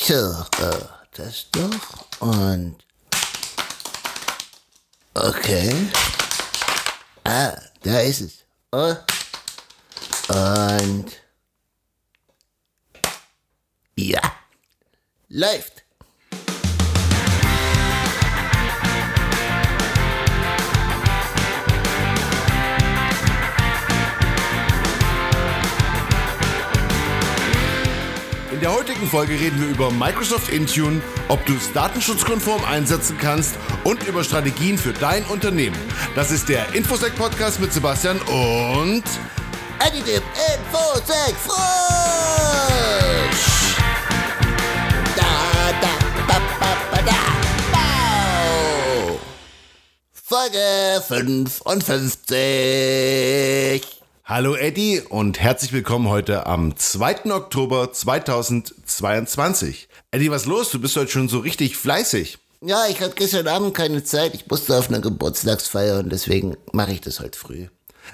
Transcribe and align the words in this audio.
So, 0.00 0.14
äh, 0.14 0.84
das 1.12 1.50
doch 1.50 2.20
und 2.20 2.76
okay. 5.12 5.74
Ah, 7.24 7.60
da 7.82 8.00
ist 8.00 8.20
es. 8.20 8.44
Oh. 8.72 8.94
Und 10.28 11.06
ja, 13.96 14.20
läuft. 15.28 15.84
In 28.58 28.62
der 28.62 28.72
heutigen 28.72 29.06
Folge 29.06 29.34
reden 29.34 29.60
wir 29.60 29.68
über 29.68 29.92
Microsoft 29.92 30.48
Intune, 30.48 31.00
ob 31.28 31.46
du 31.46 31.54
es 31.54 31.72
datenschutzkonform 31.72 32.64
einsetzen 32.64 33.16
kannst 33.16 33.54
und 33.84 34.02
über 34.02 34.24
Strategien 34.24 34.76
für 34.76 34.92
dein 34.92 35.22
Unternehmen. 35.26 35.76
Das 36.16 36.32
ist 36.32 36.48
der 36.48 36.74
Infosec 36.74 37.14
Podcast 37.14 37.60
mit 37.60 37.72
Sebastian 37.72 38.20
und 38.22 39.04
Additive 39.78 40.22
Infosec 40.56 41.36
frisch. 41.36 41.54
Da, 45.14 45.22
da, 45.80 45.90
ba, 46.26 46.40
ba, 46.58 46.76
da. 47.06 47.14
Folge 50.12 51.00
55. 51.06 53.97
Hallo 54.30 54.54
Eddie 54.54 55.00
und 55.00 55.40
herzlich 55.40 55.72
willkommen 55.72 56.06
heute 56.10 56.44
am 56.44 56.76
2. 56.76 57.32
Oktober 57.32 57.94
2022. 57.94 59.88
Eddie, 60.10 60.30
was 60.30 60.44
los? 60.44 60.70
Du 60.70 60.78
bist 60.78 60.98
heute 60.98 61.10
schon 61.10 61.30
so 61.30 61.38
richtig 61.38 61.78
fleißig. 61.78 62.36
Ja, 62.60 62.84
ich 62.90 63.00
hatte 63.00 63.14
gestern 63.14 63.48
Abend 63.48 63.72
keine 63.72 64.04
Zeit. 64.04 64.34
Ich 64.34 64.46
musste 64.46 64.76
auf 64.76 64.90
einer 64.90 65.00
Geburtstagsfeier 65.00 66.00
und 66.00 66.10
deswegen 66.10 66.58
mache 66.72 66.92
ich 66.92 67.00
das 67.00 67.20
heute 67.20 67.38
früh. 67.38 67.68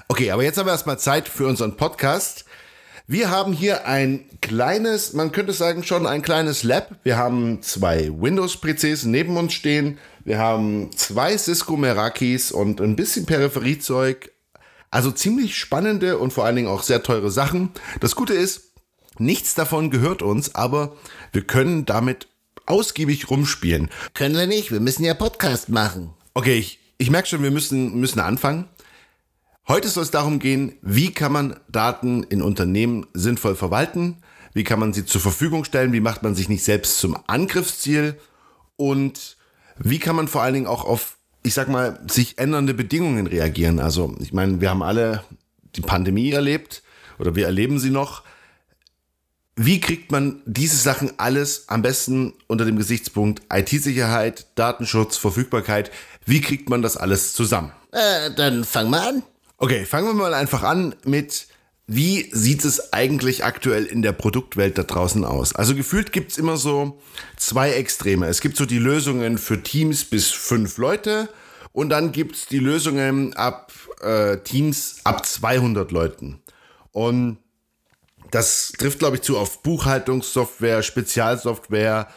Okay, 0.07 0.31
aber 0.31 0.41
jetzt 0.43 0.57
haben 0.57 0.67
wir 0.67 0.71
erstmal 0.71 0.99
Zeit 0.99 1.27
für 1.27 1.47
unseren 1.47 1.75
Podcast. 1.75 2.45
Wir 3.07 3.29
haben 3.29 3.51
hier 3.51 3.85
ein 3.85 4.23
kleines, 4.39 5.11
man 5.11 5.33
könnte 5.33 5.51
sagen 5.51 5.83
schon 5.83 6.07
ein 6.07 6.21
kleines 6.21 6.63
Lab. 6.63 6.95
Wir 7.03 7.17
haben 7.17 7.61
zwei 7.61 8.09
Windows-PCs 8.09 9.03
neben 9.03 9.35
uns 9.35 9.51
stehen. 9.51 9.97
Wir 10.23 10.37
haben 10.37 10.91
zwei 10.95 11.37
Cisco 11.37 11.75
Merakis 11.75 12.53
und 12.53 12.79
ein 12.79 12.95
bisschen 12.95 13.25
Peripheriezeug. 13.25 14.31
Also 14.95 15.11
ziemlich 15.11 15.57
spannende 15.57 16.17
und 16.19 16.31
vor 16.31 16.45
allen 16.45 16.55
Dingen 16.55 16.69
auch 16.69 16.81
sehr 16.81 17.03
teure 17.03 17.29
Sachen. 17.29 17.71
Das 17.99 18.15
Gute 18.15 18.33
ist, 18.33 18.71
nichts 19.17 19.53
davon 19.53 19.89
gehört 19.89 20.21
uns, 20.21 20.55
aber 20.55 20.95
wir 21.33 21.41
können 21.41 21.85
damit 21.85 22.29
ausgiebig 22.65 23.29
rumspielen. 23.29 23.89
Können 24.13 24.37
wir 24.37 24.47
nicht, 24.47 24.71
wir 24.71 24.79
müssen 24.79 25.03
ja 25.03 25.13
Podcast 25.13 25.67
machen. 25.67 26.13
Okay, 26.33 26.57
ich, 26.57 26.79
ich 26.97 27.09
merke 27.09 27.27
schon, 27.27 27.43
wir 27.43 27.51
müssen, 27.51 27.99
müssen 27.99 28.21
anfangen. 28.21 28.69
Heute 29.67 29.89
soll 29.89 30.03
es 30.03 30.11
darum 30.11 30.39
gehen, 30.39 30.77
wie 30.81 31.11
kann 31.11 31.33
man 31.33 31.59
Daten 31.67 32.23
in 32.23 32.41
Unternehmen 32.41 33.05
sinnvoll 33.13 33.55
verwalten, 33.55 34.23
wie 34.53 34.63
kann 34.63 34.79
man 34.79 34.93
sie 34.93 35.05
zur 35.05 35.19
Verfügung 35.19 35.65
stellen, 35.65 35.91
wie 35.91 35.99
macht 35.99 36.23
man 36.23 36.35
sich 36.35 36.47
nicht 36.47 36.63
selbst 36.63 36.99
zum 36.99 37.17
Angriffsziel 37.27 38.17
und 38.77 39.35
wie 39.77 39.99
kann 39.99 40.15
man 40.15 40.29
vor 40.29 40.41
allen 40.41 40.53
Dingen 40.53 40.67
auch 40.67 40.85
auf, 40.85 41.17
ich 41.45 41.53
sag 41.53 41.69
mal, 41.69 41.99
sich 42.09 42.39
ändernde 42.39 42.73
Bedingungen 42.73 43.27
reagieren. 43.27 43.79
Also 43.79 44.15
ich 44.19 44.33
meine, 44.33 44.61
wir 44.61 44.69
haben 44.71 44.81
alle 44.81 45.23
die 45.75 45.81
Pandemie 45.81 46.31
erlebt 46.31 46.81
oder 47.19 47.35
wir 47.35 47.45
erleben 47.45 47.79
sie 47.79 47.91
noch. 47.91 48.23
Wie 49.55 49.79
kriegt 49.79 50.11
man 50.11 50.41
diese 50.45 50.75
Sachen 50.75 51.13
alles 51.17 51.69
am 51.69 51.81
besten 51.81 52.33
unter 52.47 52.65
dem 52.65 52.77
Gesichtspunkt 52.77 53.43
IT-Sicherheit, 53.53 54.47
Datenschutz, 54.55 55.17
Verfügbarkeit? 55.17 55.91
Wie 56.25 56.41
kriegt 56.41 56.69
man 56.69 56.81
das 56.81 56.97
alles 56.97 57.33
zusammen? 57.33 57.71
Äh, 57.91 58.31
dann 58.35 58.65
fang 58.65 58.89
mal 58.89 59.07
an. 59.07 59.23
Okay, 59.57 59.85
fangen 59.85 60.07
wir 60.07 60.13
mal 60.13 60.33
einfach 60.33 60.63
an 60.63 60.95
mit, 61.05 61.47
wie 61.87 62.29
sieht 62.33 62.65
es 62.65 62.91
eigentlich 62.91 63.45
aktuell 63.45 63.85
in 63.85 64.01
der 64.01 64.11
Produktwelt 64.11 64.77
da 64.77 64.83
draußen 64.83 65.23
aus? 65.23 65.55
Also 65.55 65.75
gefühlt 65.75 66.11
gibt's 66.11 66.37
immer 66.37 66.57
so 66.57 66.99
zwei 67.37 67.71
Extreme. 67.71 68.27
Es 68.27 68.41
gibt 68.41 68.57
so 68.57 68.65
die 68.65 68.79
Lösungen 68.79 69.37
für 69.37 69.61
Teams 69.61 70.03
bis 70.03 70.31
fünf 70.31 70.77
Leute 70.77 71.29
und 71.75 71.89
dann 71.89 72.13
gibt's 72.13 72.45
die 72.47 72.59
Lösungen 72.59 73.33
ab 73.33 73.73
äh, 73.99 74.37
Teams 74.37 75.01
ab 75.03 75.25
200 75.25 75.91
Leuten. 75.91 76.39
Und 76.93 77.37
das 78.31 78.71
trifft, 78.77 78.99
glaube 78.99 79.17
ich, 79.17 79.23
zu 79.23 79.37
auf 79.37 79.61
Buchhaltungssoftware, 79.61 80.83
Spezialsoftware, 80.83 82.07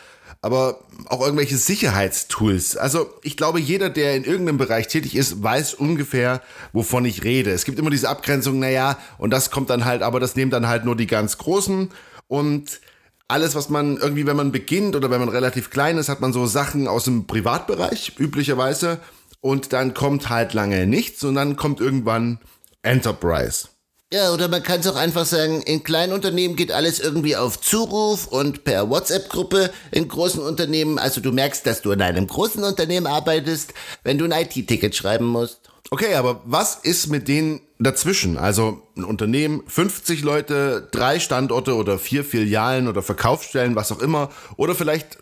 aber 0.42 0.84
auch 1.06 1.22
irgendwelche 1.22 1.56
Sicherheitstools. 1.56 2.76
Also 2.76 3.10
ich 3.24 3.36
glaube, 3.36 3.58
jeder, 3.58 3.90
der 3.90 4.14
in 4.14 4.22
irgendeinem 4.22 4.58
Bereich 4.58 4.86
tätig 4.86 5.16
ist, 5.16 5.42
weiß 5.42 5.74
ungefähr, 5.74 6.40
wovon 6.72 7.04
ich 7.04 7.24
rede. 7.24 7.50
Es 7.50 7.64
gibt 7.64 7.80
immer 7.80 7.90
diese 7.90 8.08
Abgrenzung, 8.08 8.60
naja, 8.60 8.96
und 9.18 9.30
das 9.30 9.50
kommt 9.50 9.70
dann 9.70 9.84
halt, 9.84 10.02
aber 10.02 10.20
das 10.20 10.36
nehmen 10.36 10.52
dann 10.52 10.68
halt 10.68 10.84
nur 10.84 10.94
die 10.94 11.08
ganz 11.08 11.36
Großen. 11.36 11.90
Und 12.28 12.80
alles, 13.26 13.56
was 13.56 13.70
man 13.70 13.96
irgendwie, 13.96 14.24
wenn 14.24 14.36
man 14.36 14.52
beginnt 14.52 14.94
oder 14.94 15.10
wenn 15.10 15.18
man 15.18 15.28
relativ 15.28 15.70
klein 15.70 15.98
ist, 15.98 16.08
hat 16.08 16.20
man 16.20 16.32
so 16.32 16.46
Sachen 16.46 16.86
aus 16.86 17.06
dem 17.06 17.26
Privatbereich, 17.26 18.12
üblicherweise. 18.20 19.00
Und 19.40 19.72
dann 19.72 19.94
kommt 19.94 20.28
halt 20.28 20.52
lange 20.54 20.86
nichts 20.86 21.22
und 21.24 21.34
dann 21.34 21.56
kommt 21.56 21.80
irgendwann 21.80 22.40
Enterprise. 22.82 23.68
Ja, 24.10 24.32
oder 24.32 24.48
man 24.48 24.62
kann 24.62 24.80
es 24.80 24.86
auch 24.86 24.96
einfach 24.96 25.26
sagen, 25.26 25.60
in 25.60 25.84
kleinen 25.84 26.14
Unternehmen 26.14 26.56
geht 26.56 26.72
alles 26.72 26.98
irgendwie 26.98 27.36
auf 27.36 27.60
Zuruf 27.60 28.26
und 28.26 28.64
per 28.64 28.88
WhatsApp-Gruppe. 28.88 29.70
In 29.90 30.08
großen 30.08 30.40
Unternehmen, 30.40 30.98
also 30.98 31.20
du 31.20 31.30
merkst, 31.30 31.66
dass 31.66 31.82
du 31.82 31.90
in 31.92 32.00
einem 32.00 32.26
großen 32.26 32.64
Unternehmen 32.64 33.06
arbeitest, 33.06 33.74
wenn 34.04 34.16
du 34.16 34.24
ein 34.24 34.32
IT-Ticket 34.32 34.96
schreiben 34.96 35.26
musst. 35.26 35.60
Okay, 35.90 36.14
aber 36.14 36.40
was 36.46 36.76
ist 36.76 37.08
mit 37.08 37.28
denen 37.28 37.60
dazwischen? 37.78 38.38
Also 38.38 38.82
ein 38.96 39.04
Unternehmen, 39.04 39.62
50 39.66 40.22
Leute, 40.22 40.88
drei 40.90 41.20
Standorte 41.20 41.74
oder 41.74 41.98
vier 41.98 42.24
Filialen 42.24 42.88
oder 42.88 43.02
Verkaufsstellen, 43.02 43.76
was 43.76 43.92
auch 43.92 44.00
immer. 44.00 44.30
Oder 44.56 44.74
vielleicht 44.74 45.18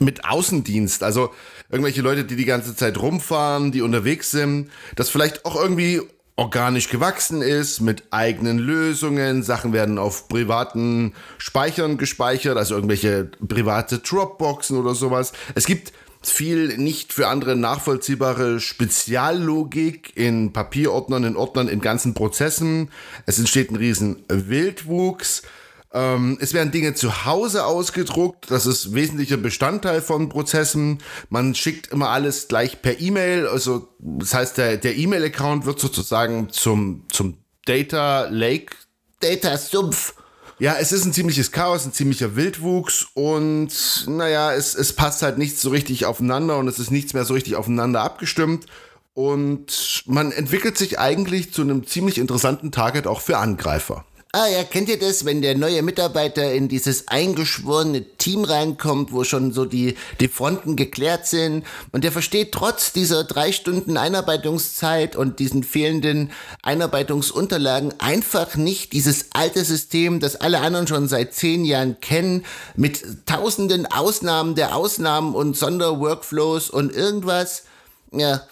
mit 0.00 0.24
Außendienst, 0.24 1.02
also 1.02 1.30
irgendwelche 1.70 2.02
Leute, 2.02 2.24
die 2.24 2.36
die 2.36 2.46
ganze 2.46 2.74
Zeit 2.74 2.98
rumfahren, 2.98 3.70
die 3.70 3.82
unterwegs 3.82 4.30
sind, 4.30 4.70
das 4.96 5.10
vielleicht 5.10 5.44
auch 5.44 5.56
irgendwie 5.56 6.00
organisch 6.36 6.88
gewachsen 6.88 7.42
ist, 7.42 7.80
mit 7.80 8.04
eigenen 8.10 8.58
Lösungen. 8.58 9.42
Sachen 9.42 9.74
werden 9.74 9.98
auf 9.98 10.26
privaten 10.26 11.12
Speichern 11.36 11.98
gespeichert, 11.98 12.56
also 12.56 12.74
irgendwelche 12.74 13.30
private 13.46 13.98
Dropboxen 13.98 14.78
oder 14.78 14.94
sowas. 14.94 15.32
Es 15.54 15.66
gibt 15.66 15.92
viel 16.22 16.78
nicht 16.78 17.12
für 17.12 17.28
andere 17.28 17.56
nachvollziehbare 17.56 18.58
Speziallogik 18.58 20.16
in 20.16 20.52
Papierordnern, 20.52 21.24
in 21.24 21.36
Ordnern, 21.36 21.68
in 21.68 21.80
ganzen 21.80 22.14
Prozessen. 22.14 22.90
Es 23.26 23.38
entsteht 23.38 23.70
ein 23.70 23.76
riesen 23.76 24.24
Wildwuchs. 24.28 25.42
Ähm, 25.92 26.38
es 26.40 26.54
werden 26.54 26.70
Dinge 26.70 26.94
zu 26.94 27.24
Hause 27.24 27.64
ausgedruckt. 27.64 28.50
Das 28.50 28.66
ist 28.66 28.94
wesentlicher 28.94 29.36
Bestandteil 29.36 30.00
von 30.00 30.28
Prozessen. 30.28 30.98
Man 31.28 31.54
schickt 31.54 31.88
immer 31.88 32.10
alles 32.10 32.48
gleich 32.48 32.80
per 32.80 33.00
E-Mail. 33.00 33.46
Also, 33.48 33.88
das 33.98 34.34
heißt, 34.34 34.58
der, 34.58 34.76
der 34.76 34.96
E-Mail-Account 34.96 35.66
wird 35.66 35.80
sozusagen 35.80 36.50
zum, 36.50 37.06
zum 37.10 37.38
Data 37.66 38.28
Lake. 38.30 38.74
Data 39.20 39.56
Sumpf. 39.58 40.14
Ja, 40.60 40.76
es 40.78 40.92
ist 40.92 41.06
ein 41.06 41.12
ziemliches 41.14 41.52
Chaos, 41.52 41.86
ein 41.86 41.94
ziemlicher 41.94 42.36
Wildwuchs 42.36 43.06
und 43.14 43.70
naja, 44.06 44.52
es, 44.52 44.74
es 44.74 44.92
passt 44.92 45.22
halt 45.22 45.38
nichts 45.38 45.62
so 45.62 45.70
richtig 45.70 46.04
aufeinander 46.04 46.58
und 46.58 46.68
es 46.68 46.78
ist 46.78 46.90
nichts 46.90 47.14
mehr 47.14 47.24
so 47.24 47.32
richtig 47.32 47.56
aufeinander 47.56 48.02
abgestimmt. 48.02 48.66
Und 49.14 50.02
man 50.06 50.32
entwickelt 50.32 50.76
sich 50.76 50.98
eigentlich 50.98 51.52
zu 51.52 51.62
einem 51.62 51.86
ziemlich 51.86 52.18
interessanten 52.18 52.72
Target 52.72 53.06
auch 53.06 53.22
für 53.22 53.38
Angreifer. 53.38 54.04
Ah 54.32 54.46
ja, 54.46 54.62
kennt 54.62 54.88
ihr 54.88 54.98
das, 54.98 55.24
wenn 55.24 55.42
der 55.42 55.58
neue 55.58 55.82
Mitarbeiter 55.82 56.54
in 56.54 56.68
dieses 56.68 57.08
eingeschworene 57.08 58.16
Team 58.16 58.44
reinkommt, 58.44 59.10
wo 59.10 59.24
schon 59.24 59.52
so 59.52 59.64
die, 59.64 59.96
die 60.20 60.28
Fronten 60.28 60.76
geklärt 60.76 61.26
sind 61.26 61.66
und 61.90 62.04
der 62.04 62.12
versteht 62.12 62.52
trotz 62.52 62.92
dieser 62.92 63.24
drei 63.24 63.50
Stunden 63.50 63.96
Einarbeitungszeit 63.96 65.16
und 65.16 65.40
diesen 65.40 65.64
fehlenden 65.64 66.30
Einarbeitungsunterlagen 66.62 67.98
einfach 67.98 68.54
nicht 68.54 68.92
dieses 68.92 69.30
alte 69.32 69.64
System, 69.64 70.20
das 70.20 70.36
alle 70.36 70.60
anderen 70.60 70.86
schon 70.86 71.08
seit 71.08 71.34
zehn 71.34 71.64
Jahren 71.64 71.98
kennen, 72.00 72.44
mit 72.76 73.26
tausenden 73.26 73.86
Ausnahmen 73.86 74.54
der 74.54 74.76
Ausnahmen 74.76 75.34
und 75.34 75.56
Sonderworkflows 75.56 76.70
und 76.70 76.94
irgendwas. 76.94 77.64
Ja, 78.12 78.42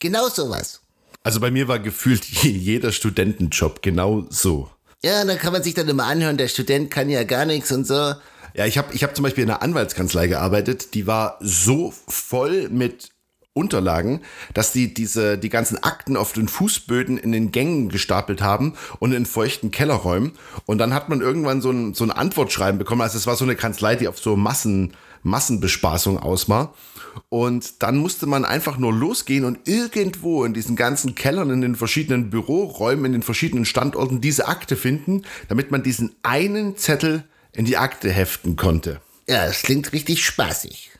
genau 0.00 0.28
sowas. 0.28 0.80
Also 1.22 1.38
bei 1.38 1.52
mir 1.52 1.68
war 1.68 1.78
gefühlt 1.78 2.24
jeder 2.42 2.90
Studentenjob 2.90 3.80
genau 3.80 4.26
so. 4.30 4.68
Ja, 5.02 5.24
dann 5.24 5.38
kann 5.38 5.52
man 5.52 5.62
sich 5.62 5.74
dann 5.74 5.88
immer 5.88 6.06
anhören, 6.06 6.36
der 6.36 6.48
Student 6.48 6.90
kann 6.90 7.08
ja 7.08 7.22
gar 7.22 7.44
nichts 7.44 7.70
und 7.70 7.86
so. 7.86 8.14
Ja, 8.54 8.66
ich 8.66 8.78
habe 8.78 8.92
ich 8.94 9.04
hab 9.04 9.14
zum 9.14 9.22
Beispiel 9.22 9.44
in 9.44 9.50
einer 9.50 9.62
Anwaltskanzlei 9.62 10.26
gearbeitet, 10.26 10.94
die 10.94 11.06
war 11.06 11.38
so 11.40 11.94
voll 12.08 12.68
mit 12.70 13.10
Unterlagen, 13.52 14.22
dass 14.54 14.72
die 14.72 14.94
diese, 14.94 15.36
die 15.38 15.48
ganzen 15.48 15.82
Akten 15.82 16.16
auf 16.16 16.32
den 16.32 16.48
Fußböden 16.48 17.18
in 17.18 17.32
den 17.32 17.52
Gängen 17.52 17.88
gestapelt 17.88 18.40
haben 18.40 18.74
und 18.98 19.12
in 19.12 19.26
feuchten 19.26 19.70
Kellerräumen. 19.70 20.32
Und 20.64 20.78
dann 20.78 20.94
hat 20.94 21.08
man 21.08 21.20
irgendwann 21.20 21.60
so 21.60 21.70
ein, 21.70 21.94
so 21.94 22.04
ein 22.04 22.10
Antwortschreiben 22.10 22.78
bekommen. 22.78 23.02
Also 23.02 23.18
es 23.18 23.26
war 23.26 23.36
so 23.36 23.44
eine 23.44 23.56
Kanzlei, 23.56 23.96
die 23.96 24.08
auf 24.08 24.18
so 24.18 24.36
Massen, 24.36 24.94
Massenbespaßung 25.28 26.18
aus 26.18 26.48
war. 26.48 26.74
Und 27.28 27.82
dann 27.82 27.96
musste 27.96 28.26
man 28.26 28.44
einfach 28.44 28.78
nur 28.78 28.92
losgehen 28.92 29.44
und 29.44 29.66
irgendwo 29.66 30.44
in 30.44 30.54
diesen 30.54 30.76
ganzen 30.76 31.14
Kellern, 31.14 31.50
in 31.50 31.60
den 31.60 31.74
verschiedenen 31.74 32.30
Büroräumen, 32.30 33.06
in 33.06 33.12
den 33.12 33.22
verschiedenen 33.22 33.64
Standorten 33.64 34.20
diese 34.20 34.48
Akte 34.48 34.76
finden, 34.76 35.22
damit 35.48 35.70
man 35.70 35.82
diesen 35.82 36.14
einen 36.22 36.76
Zettel 36.76 37.24
in 37.52 37.64
die 37.64 37.76
Akte 37.76 38.10
heften 38.10 38.56
konnte. 38.56 39.00
Ja, 39.28 39.46
das 39.46 39.62
klingt 39.62 39.92
richtig 39.92 40.24
spaßig. 40.24 40.90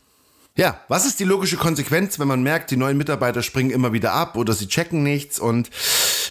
Ja, 0.58 0.81
was 0.88 1.06
ist 1.06 1.20
die 1.20 1.25
logische 1.25 1.56
Konsequenz, 1.56 2.19
wenn 2.19 2.26
man 2.26 2.43
merkt, 2.43 2.72
die 2.72 2.76
neuen 2.76 2.96
Mitarbeiter 2.96 3.44
springen 3.44 3.70
immer 3.70 3.93
wieder 3.93 4.12
ab 4.12 4.37
oder 4.37 4.55
sie 4.55 4.66
checken 4.66 5.05
nichts 5.05 5.38
und 5.38 5.70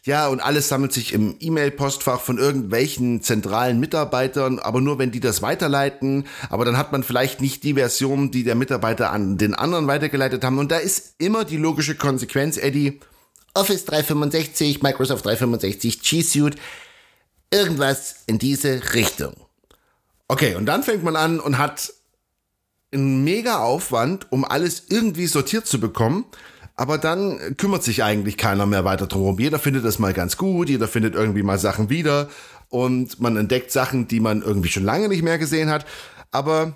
ja, 0.03 0.27
und 0.27 0.41
alles 0.41 0.67
sammelt 0.67 0.91
sich 0.91 1.13
im 1.13 1.37
E-Mail-Postfach 1.39 2.19
von 2.19 2.37
irgendwelchen 2.37 3.21
zentralen 3.21 3.79
Mitarbeitern, 3.79 4.59
aber 4.59 4.81
nur 4.81 4.99
wenn 4.99 5.11
die 5.11 5.21
das 5.21 5.41
weiterleiten, 5.41 6.27
aber 6.49 6.65
dann 6.65 6.75
hat 6.75 6.91
man 6.91 7.03
vielleicht 7.03 7.39
nicht 7.39 7.63
die 7.63 7.75
Version, 7.75 8.29
die 8.29 8.43
der 8.43 8.55
Mitarbeiter 8.55 9.11
an 9.11 9.37
den 9.37 9.55
anderen 9.55 9.87
weitergeleitet 9.87 10.43
haben 10.43 10.59
und 10.59 10.73
da 10.73 10.77
ist 10.77 11.13
immer 11.19 11.45
die 11.45 11.55
logische 11.55 11.95
Konsequenz, 11.95 12.57
Eddie. 12.57 12.99
Office 13.53 13.85
365, 13.85 14.81
Microsoft 14.81 15.23
365, 15.23 16.01
G 16.01 16.21
Suite, 16.21 16.57
irgendwas 17.49 18.17
in 18.25 18.39
diese 18.39 18.93
Richtung. 18.93 19.35
Okay, 20.27 20.55
und 20.55 20.65
dann 20.65 20.83
fängt 20.83 21.05
man 21.05 21.15
an 21.15 21.39
und 21.39 21.57
hat 21.57 21.93
einen 22.91 23.23
mega 23.23 23.59
Aufwand, 23.59 24.31
um 24.31 24.45
alles 24.45 24.83
irgendwie 24.89 25.27
sortiert 25.27 25.67
zu 25.67 25.79
bekommen. 25.79 26.25
Aber 26.75 26.99
dann 26.99 27.57
kümmert 27.57 27.83
sich 27.83 28.03
eigentlich 28.03 28.37
keiner 28.37 28.67
mehr 28.67 28.85
weiter 28.85 29.07
drum. 29.07 29.39
Jeder 29.39 29.57
findet 29.57 29.83
das 29.83 29.97
mal 29.97 30.13
ganz 30.13 30.37
gut, 30.37 30.69
jeder 30.69 30.87
findet 30.87 31.15
irgendwie 31.15 31.41
mal 31.41 31.57
Sachen 31.57 31.89
wieder 31.89 32.29
und 32.69 33.19
man 33.19 33.35
entdeckt 33.35 33.71
Sachen, 33.71 34.07
die 34.07 34.19
man 34.19 34.43
irgendwie 34.43 34.69
schon 34.69 34.83
lange 34.83 35.09
nicht 35.09 35.23
mehr 35.23 35.39
gesehen 35.39 35.69
hat. 35.69 35.85
Aber 36.31 36.75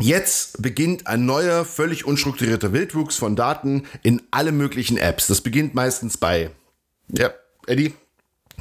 jetzt 0.00 0.62
beginnt 0.62 1.06
ein 1.06 1.26
neuer, 1.26 1.66
völlig 1.66 2.06
unstrukturierter 2.06 2.72
Wildwuchs 2.72 3.16
von 3.16 3.36
Daten 3.36 3.84
in 4.02 4.22
alle 4.30 4.52
möglichen 4.52 4.96
Apps. 4.96 5.26
Das 5.26 5.42
beginnt 5.42 5.74
meistens 5.74 6.16
bei, 6.16 6.50
ja, 7.08 7.30
Eddie, 7.66 7.92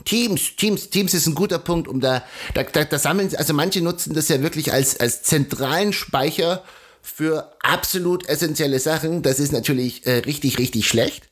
Teams, 0.03 0.56
Teams, 0.56 0.89
Teams 0.89 1.13
ist 1.13 1.27
ein 1.27 1.36
guter 1.36 1.59
Punkt, 1.59 1.88
um 1.88 2.00
da, 2.00 2.24
da, 2.53 2.63
da, 2.63 2.83
da 2.83 3.00
sammeln, 3.00 3.33
also 3.36 3.53
manche 3.53 3.81
nutzen 3.81 4.13
das 4.13 4.27
ja 4.27 4.42
wirklich 4.42 4.74
als, 4.74 5.00
als 5.00 5.24
zentralen 5.24 5.94
Speicher 5.94 6.63
für 7.01 7.51
absolut 7.62 8.27
essentielle 8.27 8.80
Sachen. 8.80 9.21
Das 9.21 9.39
ist 9.39 9.51
natürlich 9.51 10.06
äh, 10.06 10.18
richtig, 10.19 10.57
richtig 10.57 10.88
schlecht. 10.88 11.30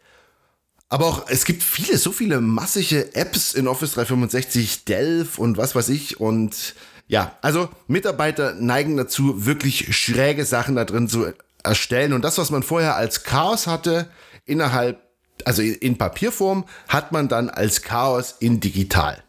Aber 0.89 1.07
auch, 1.07 1.25
es 1.27 1.45
gibt 1.45 1.63
viele, 1.63 1.97
so 1.97 2.11
viele 2.11 2.39
massige 2.39 3.15
Apps 3.15 3.55
in 3.55 3.67
Office 3.67 3.93
365, 3.93 4.85
Delph 4.85 5.39
und 5.39 5.57
was 5.57 5.73
weiß 5.73 5.89
ich. 5.89 6.19
Und 6.19 6.75
ja, 7.07 7.35
also 7.41 7.69
Mitarbeiter 7.87 8.53
neigen 8.53 8.95
dazu, 8.95 9.45
wirklich 9.45 9.95
schräge 9.95 10.45
Sachen 10.45 10.75
da 10.75 10.85
drin 10.85 11.09
zu 11.09 11.33
erstellen. 11.63 12.13
Und 12.13 12.21
das, 12.21 12.37
was 12.37 12.51
man 12.51 12.61
vorher 12.61 12.95
als 12.95 13.23
Chaos 13.23 13.65
hatte, 13.65 14.07
innerhalb 14.45 15.01
also 15.45 15.61
in 15.61 15.97
Papierform, 15.97 16.65
hat 16.87 17.11
man 17.11 17.27
dann 17.27 17.49
als 17.49 17.81
Chaos 17.81 18.35
in 18.39 18.59
digital. 18.59 19.23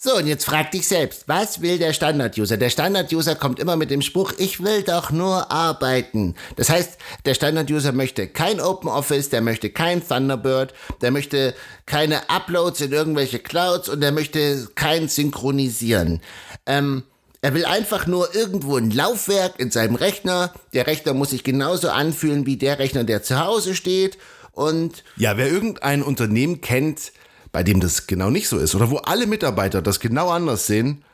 So, 0.00 0.14
und 0.16 0.28
jetzt 0.28 0.44
frag 0.44 0.70
dich 0.70 0.86
selbst, 0.86 1.24
was 1.26 1.60
will 1.60 1.76
der 1.76 1.92
Standard-User? 1.92 2.56
Der 2.56 2.70
Standard-User 2.70 3.34
kommt 3.34 3.58
immer 3.58 3.74
mit 3.74 3.90
dem 3.90 4.00
Spruch, 4.00 4.32
ich 4.38 4.62
will 4.62 4.82
doch 4.82 5.10
nur 5.10 5.50
arbeiten. 5.50 6.36
Das 6.54 6.70
heißt, 6.70 6.98
der 7.24 7.34
Standard-User 7.34 7.90
möchte 7.90 8.28
kein 8.28 8.60
Open 8.60 8.88
Office, 8.88 9.28
der 9.28 9.40
möchte 9.40 9.70
kein 9.70 10.06
Thunderbird, 10.06 10.72
der 11.00 11.10
möchte 11.10 11.52
keine 11.84 12.30
Uploads 12.30 12.80
in 12.80 12.92
irgendwelche 12.92 13.40
Clouds 13.40 13.88
und 13.88 14.00
der 14.00 14.12
möchte 14.12 14.68
kein 14.76 15.08
Synchronisieren. 15.08 16.20
Ähm, 16.64 17.02
er 17.40 17.54
will 17.54 17.64
einfach 17.64 18.06
nur 18.06 18.32
irgendwo 18.36 18.76
ein 18.76 18.92
Laufwerk 18.92 19.58
in 19.58 19.72
seinem 19.72 19.96
Rechner. 19.96 20.52
Der 20.74 20.86
Rechner 20.86 21.12
muss 21.12 21.30
sich 21.30 21.42
genauso 21.42 21.88
anfühlen 21.90 22.46
wie 22.46 22.56
der 22.56 22.78
Rechner, 22.78 23.02
der 23.02 23.24
zu 23.24 23.40
Hause 23.40 23.74
steht. 23.74 24.16
Und 24.58 25.04
ja, 25.16 25.36
wer 25.36 25.48
irgendein 25.48 26.02
Unternehmen 26.02 26.60
kennt, 26.60 27.12
bei 27.52 27.62
dem 27.62 27.78
das 27.78 28.08
genau 28.08 28.28
nicht 28.28 28.48
so 28.48 28.58
ist 28.58 28.74
oder 28.74 28.90
wo 28.90 28.96
alle 28.96 29.28
Mitarbeiter 29.28 29.82
das 29.82 30.00
genau 30.00 30.30
anders 30.30 30.66
sehen, 30.66 31.04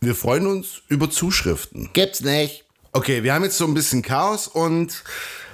wir 0.00 0.14
freuen 0.14 0.46
uns 0.46 0.80
über 0.88 1.10
Zuschriften. 1.10 1.90
Gibt's 1.92 2.22
nicht. 2.22 2.64
Okay, 2.92 3.22
wir 3.22 3.34
haben 3.34 3.44
jetzt 3.44 3.58
so 3.58 3.66
ein 3.66 3.74
bisschen 3.74 4.00
Chaos 4.00 4.48
und 4.48 5.04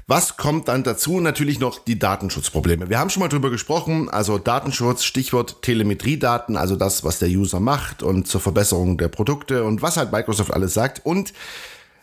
was 0.06 0.36
kommt 0.36 0.68
dann 0.68 0.84
dazu? 0.84 1.18
Natürlich 1.18 1.58
noch 1.58 1.82
die 1.82 1.98
Datenschutzprobleme. 1.98 2.88
Wir 2.88 3.00
haben 3.00 3.10
schon 3.10 3.20
mal 3.20 3.28
drüber 3.28 3.50
gesprochen, 3.50 4.08
also 4.08 4.38
Datenschutz, 4.38 5.02
Stichwort 5.02 5.60
Telemetriedaten, 5.62 6.56
also 6.56 6.76
das, 6.76 7.02
was 7.02 7.18
der 7.18 7.30
User 7.30 7.58
macht 7.58 8.04
und 8.04 8.28
zur 8.28 8.40
Verbesserung 8.40 8.96
der 8.96 9.08
Produkte 9.08 9.64
und 9.64 9.82
was 9.82 9.96
halt 9.96 10.12
Microsoft 10.12 10.52
alles 10.52 10.72
sagt 10.72 11.04
und 11.04 11.32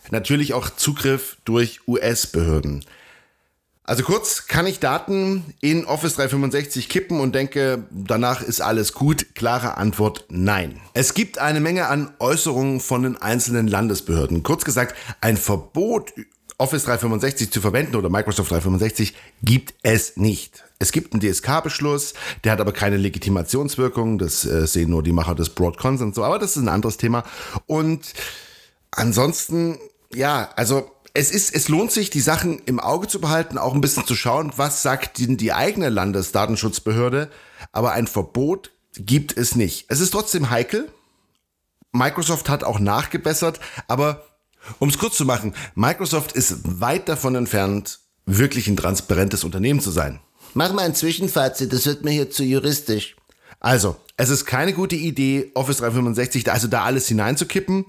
natürlich 0.09 0.53
auch 0.53 0.69
Zugriff 0.71 1.37
durch 1.45 1.87
US-Behörden. 1.87 2.83
Also 3.91 4.03
kurz, 4.03 4.47
kann 4.47 4.67
ich 4.67 4.79
Daten 4.79 5.53
in 5.59 5.83
Office 5.83 6.15
365 6.15 6.87
kippen 6.87 7.19
und 7.19 7.35
denke, 7.35 7.83
danach 7.91 8.41
ist 8.41 8.61
alles 8.61 8.93
gut? 8.93 9.35
Klare 9.35 9.75
Antwort, 9.75 10.27
nein. 10.29 10.79
Es 10.93 11.13
gibt 11.13 11.39
eine 11.39 11.59
Menge 11.59 11.87
an 11.87 12.13
Äußerungen 12.19 12.79
von 12.79 13.03
den 13.03 13.21
einzelnen 13.21 13.67
Landesbehörden. 13.67 14.43
Kurz 14.43 14.63
gesagt, 14.63 14.95
ein 15.19 15.35
Verbot, 15.35 16.13
Office 16.57 16.85
365 16.85 17.51
zu 17.51 17.59
verwenden 17.59 17.97
oder 17.97 18.07
Microsoft 18.07 18.51
365 18.51 19.13
gibt 19.43 19.73
es 19.83 20.15
nicht. 20.15 20.63
Es 20.79 20.93
gibt 20.93 21.11
einen 21.11 21.19
DSK-Beschluss, 21.19 22.13
der 22.45 22.53
hat 22.53 22.61
aber 22.61 22.71
keine 22.71 22.95
Legitimationswirkung, 22.95 24.19
das 24.19 24.45
äh, 24.45 24.67
sehen 24.67 24.89
nur 24.89 25.03
die 25.03 25.11
Macher 25.11 25.35
des 25.35 25.49
Broad 25.49 25.77
Consent 25.77 26.15
so, 26.15 26.23
aber 26.23 26.39
das 26.39 26.55
ist 26.55 26.63
ein 26.63 26.69
anderes 26.69 26.95
Thema. 26.95 27.25
Und 27.65 28.13
ansonsten, 28.91 29.79
ja, 30.13 30.49
also 30.55 30.89
es 31.13 31.31
ist, 31.31 31.53
es 31.53 31.67
lohnt 31.67 31.91
sich, 31.91 32.09
die 32.09 32.21
Sachen 32.21 32.59
im 32.65 32.79
Auge 32.79 33.07
zu 33.07 33.19
behalten, 33.19 33.57
auch 33.57 33.73
ein 33.73 33.81
bisschen 33.81 34.05
zu 34.05 34.15
schauen, 34.15 34.53
was 34.55 34.81
sagt 34.81 35.19
denn 35.19 35.37
die 35.37 35.53
eigene 35.53 35.89
Landesdatenschutzbehörde. 35.89 37.29
Aber 37.71 37.91
ein 37.91 38.07
Verbot 38.07 38.71
gibt 38.95 39.37
es 39.37 39.55
nicht. 39.55 39.85
Es 39.89 39.99
ist 39.99 40.11
trotzdem 40.11 40.49
heikel. 40.49 40.89
Microsoft 41.91 42.47
hat 42.49 42.63
auch 42.63 42.79
nachgebessert, 42.79 43.59
aber 43.87 44.25
um 44.79 44.89
es 44.89 44.97
kurz 44.97 45.17
zu 45.17 45.25
machen, 45.25 45.53
Microsoft 45.75 46.31
ist 46.33 46.59
weit 46.63 47.09
davon 47.09 47.35
entfernt, 47.35 47.99
wirklich 48.25 48.67
ein 48.67 48.77
transparentes 48.77 49.43
Unternehmen 49.43 49.81
zu 49.81 49.91
sein. 49.91 50.19
Mach 50.53 50.71
mal 50.73 50.85
ein 50.85 50.95
Zwischenfazit, 50.95 51.73
das 51.73 51.85
wird 51.85 52.03
mir 52.03 52.11
hier 52.11 52.29
zu 52.29 52.43
juristisch. 52.43 53.15
Also, 53.59 53.97
es 54.17 54.29
ist 54.29 54.45
keine 54.45 54.73
gute 54.73 54.95
Idee, 54.95 55.51
Office 55.53 55.77
365, 55.77 56.51
also 56.51 56.67
da 56.67 56.83
alles 56.83 57.07
hineinzukippen. 57.07 57.85